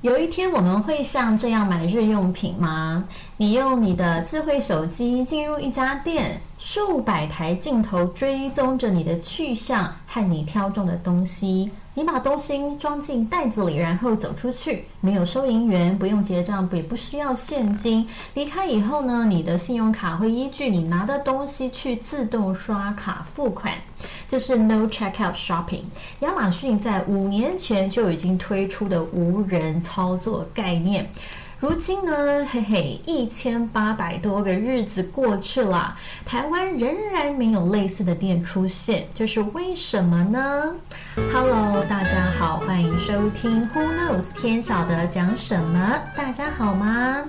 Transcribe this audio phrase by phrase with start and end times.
[0.00, 3.02] 有一天我们会像这样买日用品吗？
[3.36, 11.70] 你用你的智慧手机进入一家店，数百台镜头追踪着你的去向和你挑中的东西。
[11.94, 18.06] 你把东西装进袋子里，然后走出去，没有收银员，不用结账，也不需要现金。
[18.34, 23.74] 离开以后呢，你的信用卡会依据你拿的东西去自动刷卡付款。
[24.28, 25.82] 这是 No Checkout Shopping。
[26.20, 31.10] 亚马逊在五年前就已经推出的无人操作概念。
[31.60, 40.72] 如今呢，嘿嘿，一千八百多个日子过去了，台湾仍然没有类似的店出现，这是为什么呢
[41.32, 46.00] ？Hello，大家好，欢迎收听 Who Knows 天晓得讲什么？
[46.16, 47.24] 大家好吗？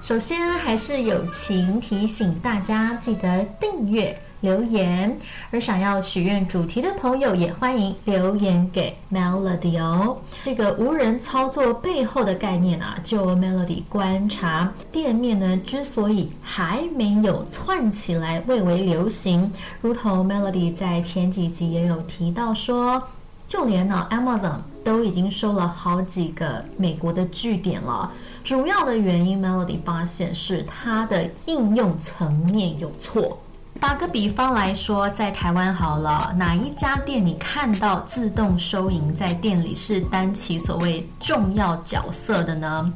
[0.00, 4.16] 首先还是友情提醒大家，记得订阅。
[4.42, 5.16] 留言，
[5.50, 10.18] 而想要许愿主题的朋友也欢迎留言给 Melody 哦。
[10.44, 23.00] 这个无人操作背后的概念啊，就 Melody 观察，店面呢之所以还没有窜起来，蔚为流行，如同 Melody 在前几集也有提到说，
[23.46, 28.10] 就连呢 Amazon 都已经收了好几个美国的据点了。
[28.42, 33.38] 主要的原因，Melody 发现是它的应用层面有错。
[33.82, 42.92] 打个比方来说，在台湾好了，哪一家店你看到自动收银在店里是担起所谓重要角色的呢？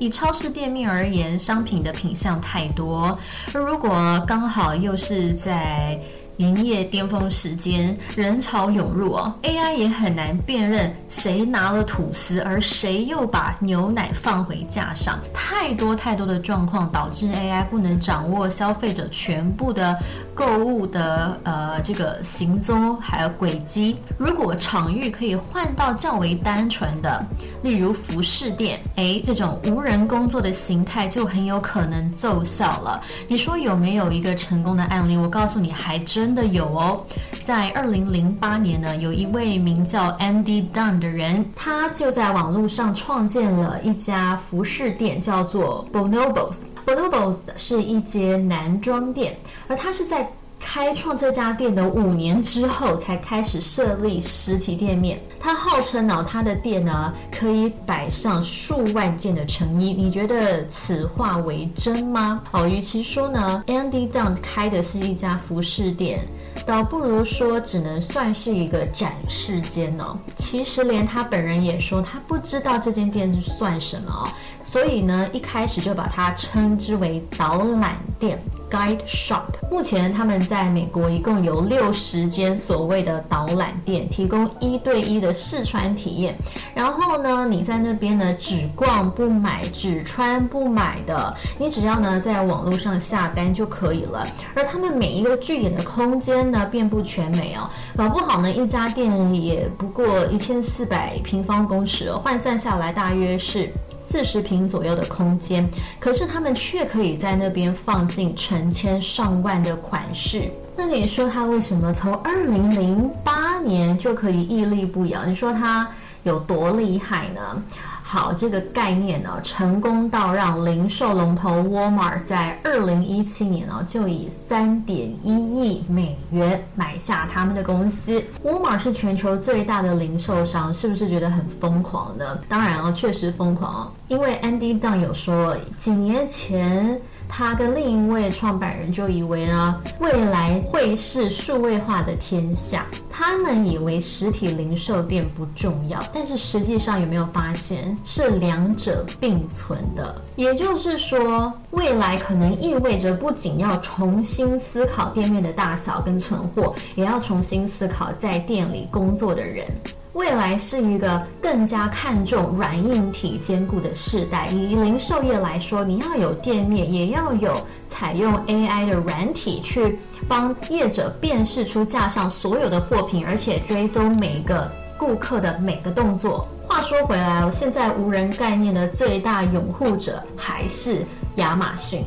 [0.00, 3.16] 以超市店面而言，商品的品相太多，
[3.52, 6.00] 而如果刚好又是在。
[6.38, 15.18] 营业巅峰时间，人潮涌入哦，AI 也很难辨认谁拿了吐司，而谁又把牛奶放回架上。
[15.32, 19.96] 太多太多的状况导致 AI 不能掌握消费者全部的
[20.34, 23.96] 购物的呃这个行踪还有轨迹。
[24.18, 27.24] 如果场域可以换到较为单纯的，
[27.62, 33.00] 例如服饰店，诶，这种无人工作的形态就很有可能奏效了。
[33.28, 35.16] 你说有没有一个成功的案例？
[35.16, 36.23] 我告诉你，还真。
[36.24, 37.04] 真的有哦，
[37.44, 46.60] 在二零零八年呢，有一位名叫 Andy Dunn 的人，他就在网络上创建了一家服饰店，叫做 Bonobos。
[46.86, 49.36] Bonobos 是一间男装店，
[49.68, 50.26] 而他是在。
[50.66, 55.20] 开创这家店的五年之后，才开始设立实体店面。
[55.38, 59.92] 他号称呢，他的店呢可以摆上数万件的成衣。
[59.92, 62.42] 你觉得此话为真吗？
[62.50, 66.26] 哦，与其说呢，Andy Dunn 开的是一家服饰店，
[66.64, 70.16] 倒不如说只能算是一个展示间哦。
[70.34, 74.28] 其实连他本人也说，他不知道这间店是算什么哦。
[74.64, 78.42] 所以呢，一开始就把它称之为导览店。
[78.70, 86.36] Guide Shop，目前他们在美国一共有六十间所谓的导览店，提供一对一的试穿体验。
[86.74, 94.26] 然后呢，你在那边呢只逛不买，只穿不买的，你只要呢在网络上下单就可以了。
[94.54, 103.70] 而他们每一个据点的空间呢遍布全美哦，搞不好呢一家店也不过一千四百平方公尺，换算下来大约是。
[104.06, 110.50] 四十平左右的空间，可是他们却可以在那边放进成千上万的款式。
[110.76, 115.24] 那你说他为什么从二零零八年就可以屹立不摇？
[115.24, 115.88] 你说他
[116.24, 117.62] 有多厉害呢？
[118.06, 128.22] 好，这个概念呢，成功到让零售龙头 Walmart 在二零一七年呢，就以三点一亿美元买下他们的公司。
[128.44, 132.38] Walmart 是全球最大的零售商，是不是觉得很疯狂呢？
[132.46, 137.00] 当然啊，确实疯狂，因为 Andy Dunn 有说，几年前。
[137.28, 142.86] 他跟另一位创办人就以为呢，未来会是数位化的天下。
[143.10, 150.20] 他们以为实体零售店不重要，但是实际上有没有发现是两者并存的？
[150.36, 159.66] 也就是说，未来可能意味着不仅要重新思考店面的大小跟存货，也要重新思考在店里工作的人。
[160.14, 164.46] 未来是一个更加看重软硬体兼顾的时代。
[164.46, 169.98] 以零售业来说，你要有店面，也要有采用 AI 的软体去
[170.28, 176.46] 帮业者辨识出架上所有的货品，而且追踪每个顾客的每个动作。
[176.66, 181.04] 话说回来，现在无人概念的最大拥护者还是
[181.36, 182.04] 亚马逊，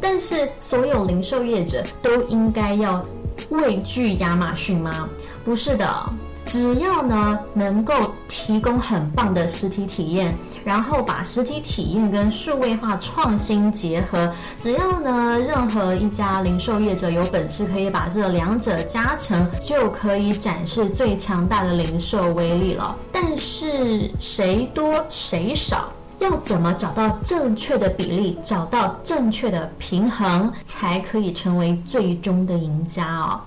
[0.00, 3.04] 但是所有零售业者都应该要
[3.50, 5.06] 畏惧亚马逊吗？
[5.44, 5.86] 不是的。
[6.44, 7.94] 只要呢能够
[8.28, 22.96] 提供很棒的实体体验，然后把实体体验跟数位化创新结合，只要呢任何一家零售业者有本事可以把这两者加成，就可以展示最强大的零售威力了。
[23.10, 25.88] 但是谁多谁少？
[26.18, 33.40] 要怎么找到正确的比例，找到正确的平衡，才可以成为最终的赢家哦。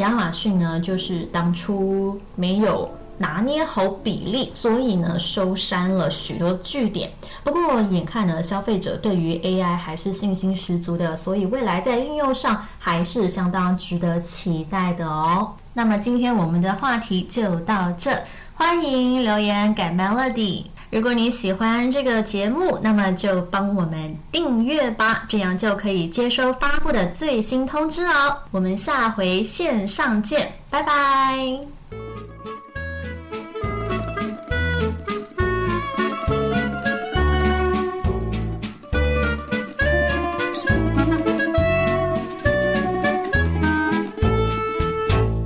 [0.00, 2.90] 亚马逊呢，就是当初没有。
[3.22, 7.10] 拿捏好比例，所以呢收删了许多据点。
[7.44, 15.52] 不过眼看呢消费者对于 AI 还是信心十足的，所以未来在应用上还是相当值得期待的哦。
[15.74, 18.10] 那么今天我们的话题就到这，
[18.54, 20.64] 欢迎留言改 Melody。
[20.90, 28.36] 如果你喜欢这个节目，那么就帮我们订阅吧，这样就可以接收发布的最新通知哦。
[28.50, 31.79] 我们下回线上见，拜拜。